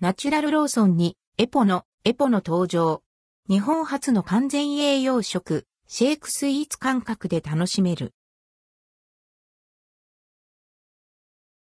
[0.00, 3.02] ナチュラルローソンにエポの、エポの登場。
[3.48, 8.14] 日本初の完全栄養食、シェイクスイーツ感覚で楽しめる。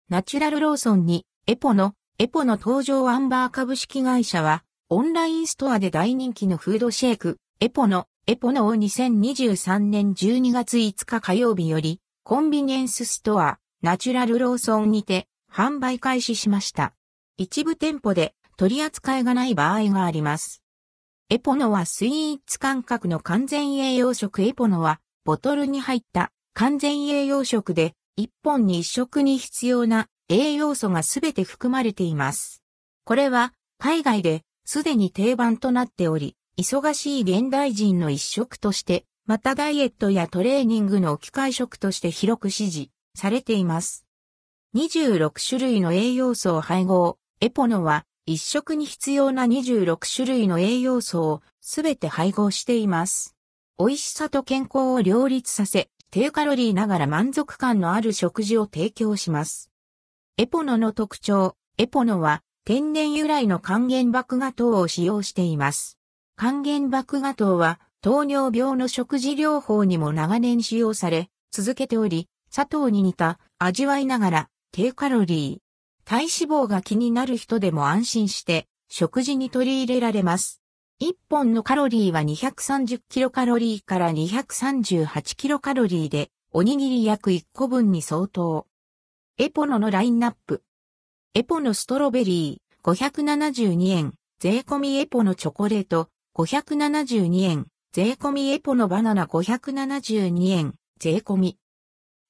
[0.09, 16.96] ナチュラルローソンにエポの、エポの登場アンバー株式会社は、オンラインストアで大人気のフードシェイク、エポの、エポのを2023年12月5日火曜日より、コンビニエンスストア、ナチュラルローソンにて、販売開始しました。
[17.39, 20.63] 一部店舗で取り扱いがない場合があります。
[21.29, 32.63] エポノはスイーツ感覚の完全栄養食エポノはボトルに入った完全栄養食で一本に一食に必要な栄養素がすべて含まれています。
[33.05, 44.07] これは海外ですでに定番となっており、忙しい現代人の一食として、またダイエットやトレーニングの置き換え食として広く支持されています。
[44.75, 53.37] 26種類の栄養素を配合、エポノは一食に必要な26種類の栄養素をすべて配合しています。
[53.79, 59.71] 美味しさと健康を両立させ、低カロリーながら満足感のある食事を提供します。
[60.39, 65.99] エポノの特徴、エポノは天然由来の還元麦芽糖を使用しています。
[66.37, 75.66] 還元麦芽糖は糖尿病の食事療法にも長年使用され続けており、砂糖に似た味わいながら低カロリー、
[76.09, 80.63] 体脂肪が気になる人でも安心して食事に取り入れられます。
[81.03, 88.69] 1本のカロリーは230キロカロリーから238キロカロリーで、おにぎり約1個分に相当。
[89.37, 90.63] エポノのラインナップ。
[91.35, 101.59] エポノストロベリー572円、税込みエポノチョコレート572円、税込みエポノバナナ572円、税込み。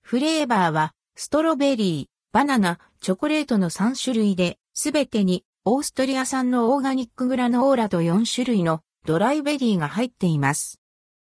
[0.00, 10.78] フレーバーは、ストロベリー、バナナ、チョコレートの3種類で、すべてにオーストリア産のオーガニックグラノーラと4種類のドライベリーが入っています。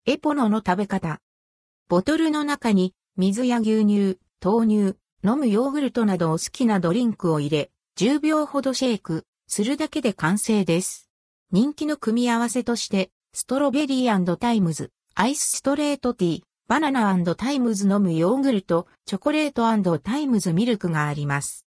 [0.07, 1.21] エポノの食べ方。
[1.89, 11.09] ボトルの中に水や牛乳、豆乳、飲むヨーグルトなどお好きなドリンクを入れ、10秒ほどシェイクするだけで完成です。
[11.53, 21.65] 人気の組み合わせとして、ストロベリー times、アイスストレートティー、バナナ times 飲むヨーグルト、チョコレート times ミルクがあります。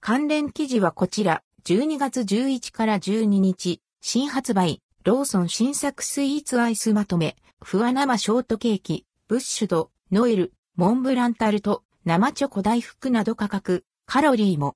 [0.00, 7.34] 関連記事はこちら、12月11から12日、新発売、ローソン新作スイーツアイスまとめ、
[7.64, 14.66] ふわ生ショートケーキ、ブッシュドノエル、モンブランタルト、生チョコ大福など価格、カロリーも。